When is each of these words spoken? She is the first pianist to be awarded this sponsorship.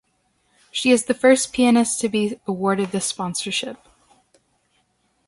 She 0.71 0.89
is 0.89 1.05
the 1.05 1.13
first 1.13 1.53
pianist 1.53 1.99
to 2.01 2.09
be 2.09 2.39
awarded 2.47 2.89
this 2.89 3.05
sponsorship. 3.05 3.77